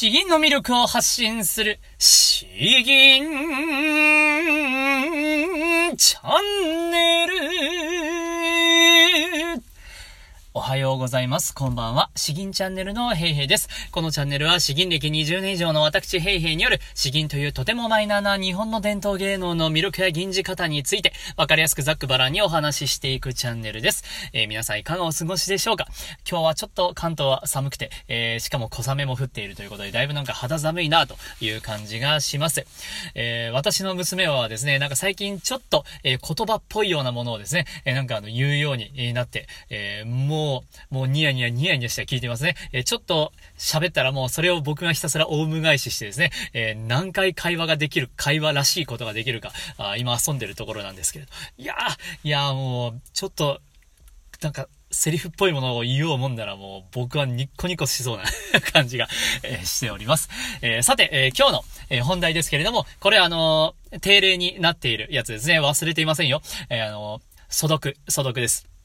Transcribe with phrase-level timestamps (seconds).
[0.00, 2.46] 詩吟の魅力を発信する、詩
[2.84, 3.24] 吟
[5.96, 7.87] チャンネル。
[10.58, 11.54] おはようございます。
[11.54, 12.10] こんばんは。
[12.16, 13.68] 詩吟チャンネルのヘイヘイです。
[13.92, 24.02] このチャンネルは詩吟歴20年以上の私ヘイヘイによる詩吟というとてもマイナーな日本の伝統芸能の魅力や吟じ方についてわかりやすくざっくばらんにお話ししていくチャンネルです。
[24.32, 25.86] えー、皆さんいかがお過ごしでしょうか？
[26.28, 32.66] 今日はちょっと関東は寒くて、えー、しかも小雨も降っているということでだいぶなんか肌寒いなという感じがします。
[33.14, 42.56] えー、私の娘はですね、なんか最近ちょっと、え言葉っぽいようなものをですね、えなんかあの言うようになって、えもうもう、もうニヤニヤニヤニヤして聞いてますね。
[42.72, 51.32] えー、ちょっと喋ったらもうそれを僕がひたすらオウム返ししてですね、えー、何回会話ができる、会話らしいことができるか、あ今遊んでるところなんですけれど。
[51.58, 53.60] いやー、いやーもう、ちょっと、
[54.40, 58.24] なんか、セリフっぽいものを言おうもんならもう僕はニッコニコしそうな
[58.72, 59.06] 感じが、
[59.42, 60.30] えー、しております。
[60.62, 65.60] えー、さて、えー、今日の、え本題ですけれども、これあの定例になっているやつですね。
[65.60, 66.40] 忘れていませんよ。
[66.70, 68.77] えあの素読、素読です。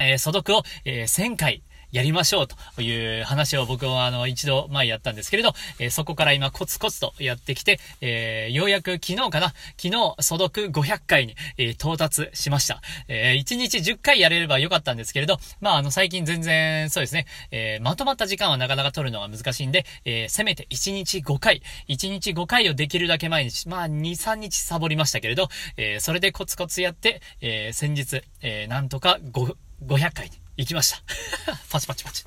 [0.00, 1.62] えー、素読を、えー、1000回
[1.94, 9.54] やりましょうという話を僕はあの一度前やったんですけれど、えー、そこから今コツコツとやってきて、えー、ようやく昨日かな。
[9.80, 12.82] 昨日素読500回に、えー、到達しました。
[13.06, 29.54] え1日10回やれればよかったんですけれど、まああの最近全然そうですね、えまとまった時間はなかなか取るのが難しいんで、えせめて1日5回、1日5回をできるだけ毎日、まあ2、3日サボりましたけれど、えそれでコツコツやって、え先日、えなんとか5、
[29.86, 31.02] 500回に行きました。
[31.70, 32.24] パチパチパチ。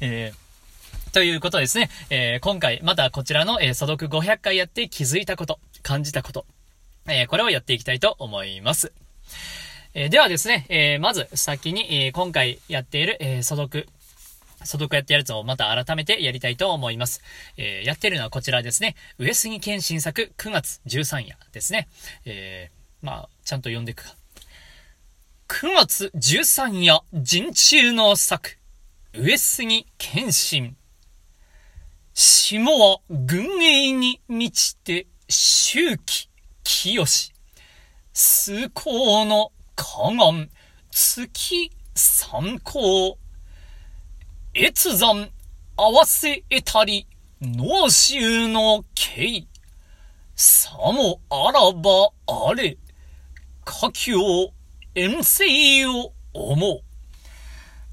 [0.00, 1.90] えー、ということですね。
[2.10, 6.46] えー、今回、またこちらの、えー、素読500回やって気づいたこと、感じたこと、
[7.06, 8.92] えー、これをやっていきたいと思います。
[9.94, 13.88] え、ではですね、え、まず先に、え、今回やっている、えー、素読、
[14.60, 17.20] 素読やってやるやつをまた改めてやりたいと思います。
[17.58, 18.96] え、やってるのはこちらですね。
[19.18, 21.88] 上杉謙新作9月13夜ですね。
[22.24, 22.70] え、
[23.02, 24.21] まあ、ちゃんと読んでいくか。
[25.52, 28.56] 9月13夜、陣中の作、
[29.12, 30.76] 上杉謙信。
[32.14, 36.30] 下は軍営に満ちて、周期、
[36.64, 37.34] 清し。
[38.14, 40.48] 崇高の河岸、
[40.90, 43.18] 月参考。
[44.54, 45.28] 越山、
[45.76, 47.06] 合わせ得たり、
[47.42, 49.46] 農州の刑。
[50.34, 52.08] さもあらば
[52.48, 52.78] あれ、
[53.66, 54.54] 家境、
[54.94, 56.80] 遠征を思う。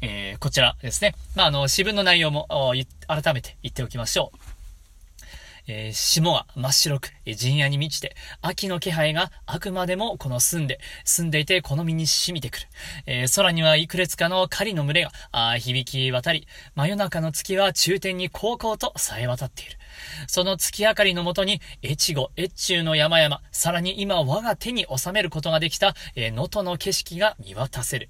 [0.00, 1.14] えー、こちらですね。
[1.34, 2.46] まあ、あの、詩文の内容も、
[3.06, 4.57] 改めて言っておきましょう。
[5.70, 12.66] えー、霜は真っ白く、え、陣屋に満ちて、秋の気配があくまでもこの澄んで、澄んでいてこの身に染みてくる。
[13.04, 19.72] えー、空には幾列かの狩りの群れが、あ響き渡り、真夜中の月は中天に高々と冴え渡っている。
[20.26, 28.08] その月明かりのもとに、越後、越中の山々、さらに今我が手に収めることができた、え、能登の景色が見渡せる。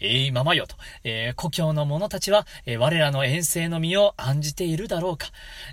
[0.00, 5.28] えいままよと、えー、故郷の者たちは、えー、我らの遠征の身を案じているだろうか。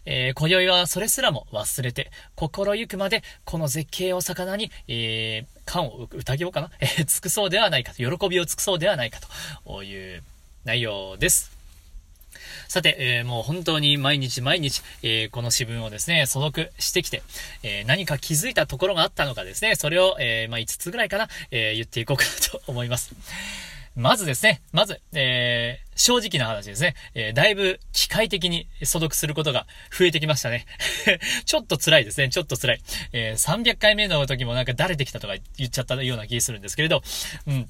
[0.05, 9.19] えー、今宵はそれすらも忘れて、心ゆくまで、この絶景を魚に、えー、感を疑おうかな、 えー、尽くそうではないかと、喜びを尽くそうではないか
[9.65, 10.23] という
[10.65, 11.61] 内容です。
[12.67, 17.21] さて、えー、もう本当に毎日毎日、えー、この詩文をですね、素読してきて、
[17.63, 23.13] えー、何か気づいたところがあったのかですね、それを、えまあ、5つぐらいかな、え言っていこうかなと思います。
[23.95, 30.65] まずですね、まず、えー、正直な話ですね、えー、だいぶ機械的に素読することが増えてきましたね。
[31.45, 32.81] ちょっと辛いですね、ちょっと辛い。
[33.11, 37.03] えー、300回目の時もなんか誰できたとか言っちゃったような気するんですけれど、
[37.47, 37.69] うん。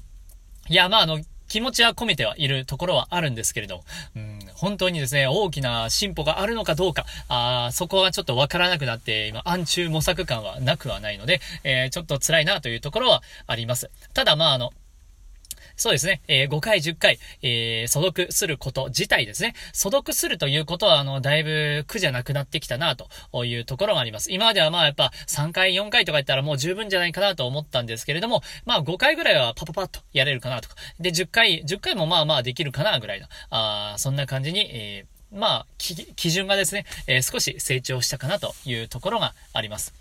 [0.68, 3.82] いや、まあ、あの、気持ちは込めてはいるところはあるんですけれど、
[4.16, 13.90] うん、本当にですね、大きな進歩があるのかどうか、あそこはちょっとわからなくなって、今、暗中模索感はなくはないので、えー、ちょっと辛いなというところはあります。
[14.14, 14.72] ただ、まあ、あの、
[15.76, 16.22] そうですね。
[16.28, 19.54] えー、5回、10回、えー、素読すること自体ですね。
[19.72, 24.32] 素読するということは、あの、だいぶ苦じゃなくなってきたな、というところがあります。
[24.32, 30.76] 今まではまあ、やっぱ3回、4回とか言ったらもう十分じゃないかなと思ったんですけれども、まあ、5回ぐらいはパパパッとやれるかなとか。
[31.00, 33.26] で、10回、10回もまあまあできるかな、ぐらいの。
[33.50, 39.94] あそんな感じに、えーまあ、基準がですね、えー、少し成長したかなというところがあります。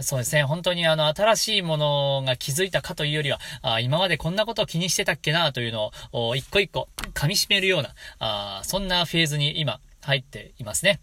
[0.00, 11.00] そうですね、本当にあの、新しいものが気づいたかというよりは、あ今までこんなことを気にしてたっけなというのを、一個一個噛み締めるような、あそんなフェーズに今入っていますね。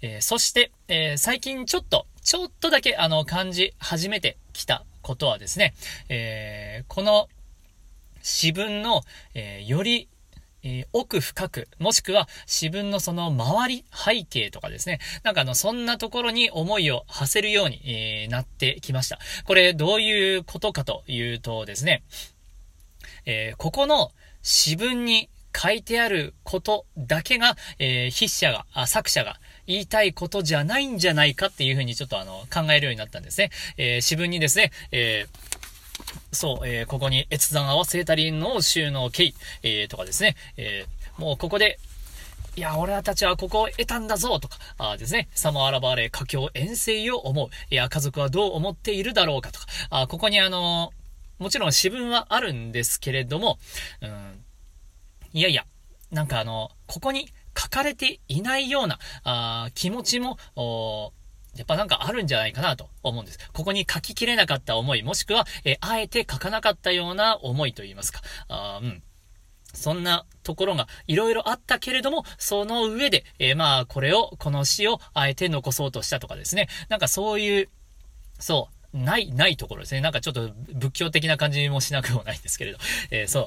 [0.00, 5.74] えー、そして、えー、最近ちょっと、ちょっとだけあの、感じ始めてきたことはですね、
[6.08, 7.28] えー、この
[8.22, 9.02] 詩文の、
[9.34, 10.08] えより
[10.62, 14.98] えー、奥深く、もしくは自分のその周り、背景とかですね。
[15.22, 19.18] なんかあの、そんなところに思いを馳せるように、えー、なってきました。
[19.44, 22.02] これ、どういうことかというとですね、
[23.24, 24.10] えー、ここの
[24.42, 33.50] 詩文に書いてあることだけが、え、筆者が、あ、作者が言いたいことじゃないんじゃないかっていうふうにちょっとあの、考えるようになったんですね。
[33.76, 35.57] えー、詩文にですね、えー
[36.32, 41.78] そう、えー、ここに越山合わせたりの収納経緯、えー、とかですね、えー、もうここで、
[42.56, 47.48] いや、俺たちはここを得たんだぞとか、あですね、サモアラバーレ、佳境遠征を思う。
[47.70, 50.92] いや、家族はどう思っているだろうかとか、あここにあの
[51.38, 53.58] もちろん詩文はあるんですけれども、
[54.02, 54.44] うん、
[55.32, 55.64] いやいや、
[56.10, 60.36] なんかあの、ここに書かれていないような、あ気持ちも、
[61.56, 63.38] やっぱなんかあるんじゃないかなと思うんです。
[63.52, 68.20] ここに書ききれなかった思い、もしくは、えあえて書かなかったような思いと言いますか。
[68.48, 69.02] あうん。
[69.74, 76.68] そんなところがいろいろあったけれども、その上で、えー、まあ、これを、この詩をあえて残そうとしたとかですね。
[76.88, 77.68] なんかそういう、
[78.38, 80.00] そう、ない、ないところですね。
[80.00, 82.78] なんかちょっと仏教的な感じもしなくもないんですけれど、
[83.10, 83.42] えー、そ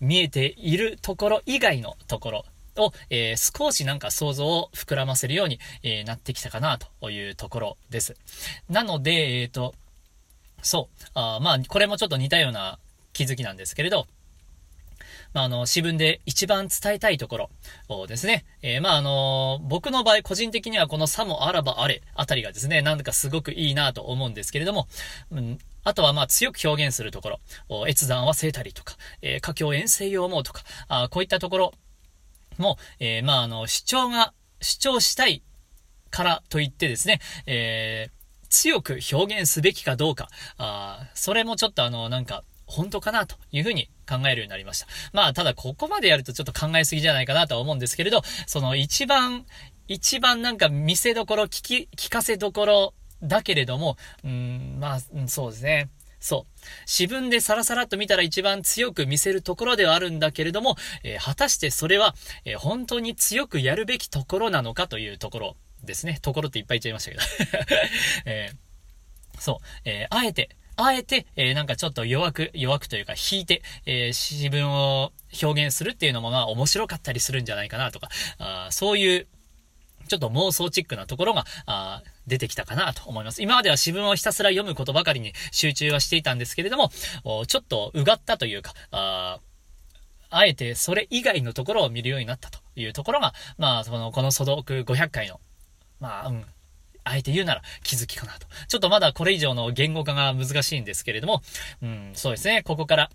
[0.00, 2.44] う、見えているところ以外のところ
[2.76, 8.16] を、えー、少しなんか想像を膨らませるように、えー、なってきたかなというところです。
[8.68, 9.74] なので、えっ、ー、と、
[10.62, 12.78] そう、あまあ、これもちょっと似たような
[13.12, 14.06] 気づきなんですけれど、
[15.34, 17.50] まあ、あの、詩文で一番伝えたいところ
[17.88, 24.86] をですね、えー、まあ、あの、僕の場合、個人的にはこのさもあらばあれあたりがですね、なんだかすごくいいなと思うんですけれども、
[25.32, 27.38] うん、あとはまあ強く表現するとこ
[27.68, 31.74] ろ、越山はせたりとか、えー、佳境遠征を思うとか、あこういったところ
[32.58, 35.42] も、えー、まああの、主張が、主張したい
[36.10, 40.28] からといってですね、えー、強く表現すべきかどうか、
[40.58, 44.86] あそれもちょっとあの、なんか、本当かなというふうに考えるようになりました。
[45.12, 49.44] まあ、ただここまでやるとちょっと考えすぎじゃないかなとは思うんですけれど、その一番、
[49.86, 55.88] 一番なんか見せどころ、聞き、聞かせどころだけれども、うん、まあ、そうですね。
[56.24, 56.88] そう。
[56.88, 62.14] 詩文でサラサラと見たら一番強く見せるところではあるんだけれども、えー、果たしてそれは、
[62.46, 66.18] えー、本当に強くやるべきところなのかというところですね。
[66.22, 67.22] ところっていっぱい言っちゃいましたけど。
[68.24, 69.66] えー、そう。
[69.84, 75.12] えあえて、あえて、えー、なんかちょっと弱く、弱くというか引いて、えー、詩文を
[75.42, 79.26] 表現するっていうのもまあ面白かったりするんじゃないかなとか、あそういう、
[80.08, 83.42] ちょっと妄想チックなところが、あ出てきたかなと思います。
[83.42, 86.90] 今までは詩文をひたすら読むことばかりに集中はしていたんですけれども、
[87.46, 89.40] ちょっとうがったというか、あ
[90.30, 95.38] あえてそれ以外のところを見るようになったというところが、まあ、その、この素読500回の、
[96.00, 96.44] まあ、うん、
[97.04, 98.48] あえて言うなら気づきかなと。
[98.66, 101.42] ちょっとまだこれ以上の言語化が難しいんですけれども、
[101.82, 103.10] うん、そうですね、ここから、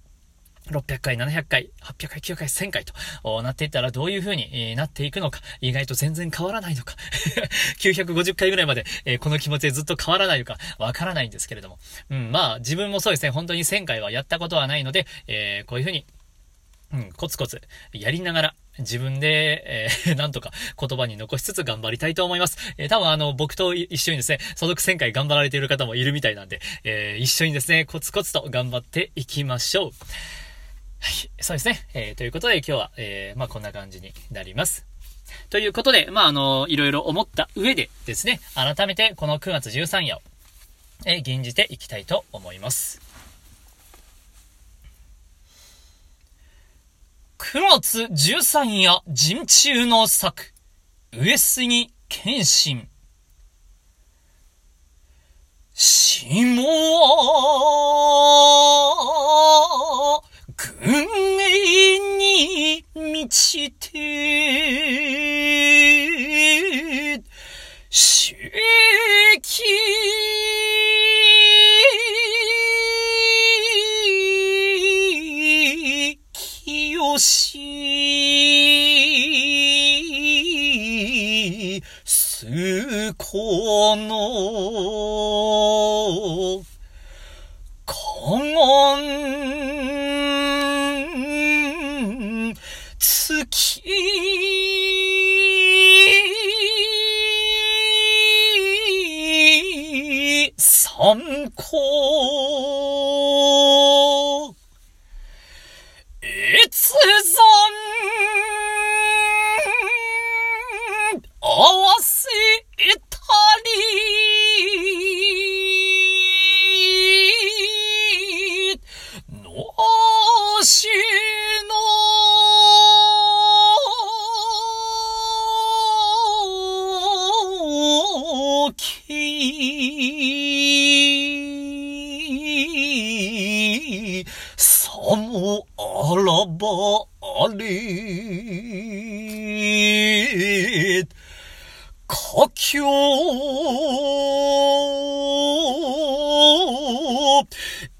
[0.71, 6.95] 600回、700回、800回、900回、1000回となっていったらどういう風になっていくのか、意外と全然変わらないのか、
[7.79, 11.79] 950回ぐらいまで、えこの気持ちでずっと変わらないのか、わからないんですけれども。
[12.09, 16.05] うん、まあ、自分もそうですね、本当に1000回はやったことはないので、えー、こういう風に、
[16.91, 17.61] うん、コツコツ
[17.93, 22.57] やりながら、自分で、えー、 なんとか言葉に残しつつ頑張りたいと思います。
[22.77, 29.91] えー、多分あの、僕と一緒にですね、所属1000回頑張られている方もいるみたいなんで、えー、一緒にですね、コツコツと頑張っていきましょう。
[30.99, 31.87] はい、そうですね。
[31.93, 34.85] えー、ということで今日は、えー、まあこんな感じになります。
[35.49, 40.21] ということで、まああの、いろいろ思った上でですね、改めてこの9月13夜を、
[41.05, 43.01] えー、吟じていきたいと思います。
[47.37, 50.53] 9月13夜陣中の作、
[51.13, 52.89] 上杉謙信。
[55.73, 56.27] 下
[83.31, 83.95] こ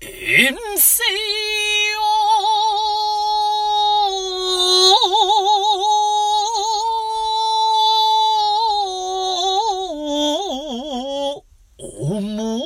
[0.01, 1.03] 遠征
[11.35, 11.43] を
[11.81, 12.59] 思う。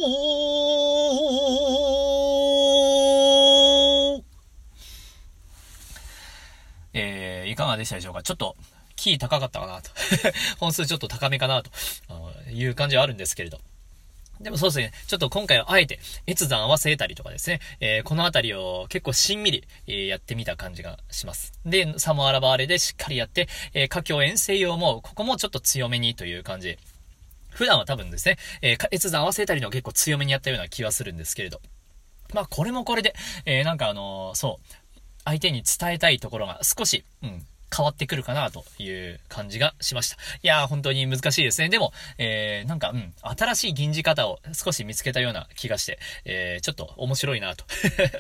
[6.95, 8.21] えー、いかがでしたでしょうか？
[8.23, 8.55] ちょっと、
[8.95, 9.89] キー高かったかなと。
[10.59, 11.71] 本数ちょっと高めかなと
[12.51, 13.59] いう感じはあるんですけれど。
[14.41, 21.53] でもそうですね、ちょっと今回はあえて、越山合わせたりとかですね、えー、このあたりを結構しんみり、えー、やってみた感じがします。
[21.65, 26.77] で、サモアラバーレでしっかりやって、えー、華僑遠征用も、ここもちょっと強めにという感じ。
[27.49, 31.61] 普段は多分ですね、えー、越山合わせたりの結構強めにやったような気はするんですけれど。
[32.33, 33.13] まあ、これもこれで、
[33.45, 34.73] えー、なんかあのー、そう、
[35.23, 40.15] 相手に伝えたいところが少し、うん、変わってくるかなという感じがしました。
[40.15, 41.69] いやー、本当に難しいですね。
[41.69, 47.65] でも、えー、なんか、うん、新しい銀じ方を少し見つけたような気がして、えー、ちょっと面白いなと。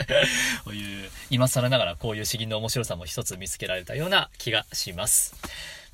[0.65, 5.35] こういう、今更ながらこういう詩吟の面白さも一つ見つけられたような気がします。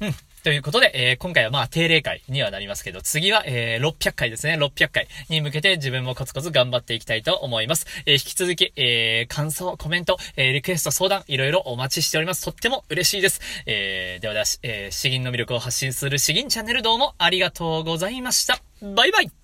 [0.02, 0.16] うん。
[0.44, 4.54] ということで、えー、今回はまあ定例会にはなりますけど、次は、えー、600回ですね。
[4.56, 7.86] 600回に向けて自分もコツコツ頑張っていきたいと思います。
[8.06, 12.46] えー、引き続き、えー、感想、コメント、えー、リクエスト、相談、いろいろお待ちしております。
[12.46, 13.42] とっても嬉しいです。
[13.66, 18.62] えー、ではでは、えー、詩吟の魅力を発信する詩吟チャンネルどうもありがとうございました。
[18.82, 19.39] バイバイ